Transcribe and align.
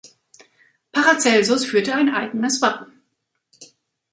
Paracelsus 0.95 1.63
führte 1.63 1.93
ein 1.93 2.09
eigenes 2.09 2.59
Wappen. 2.59 3.03